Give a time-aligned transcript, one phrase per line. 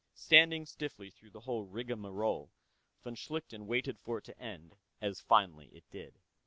[0.15, 2.51] Standing stiffly through the whole rigamarole,
[3.03, 6.15] von Schlichten waited for it to end, as finally it did.